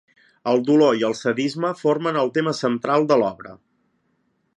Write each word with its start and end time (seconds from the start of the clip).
El 0.51 0.61
dolor 0.69 0.95
i 1.01 1.03
el 1.09 1.13
sadisme 1.19 1.71
formen 1.81 2.17
el 2.21 2.33
tema 2.39 2.55
central 2.61 3.07
de 3.13 3.19
l'obra. 3.25 3.53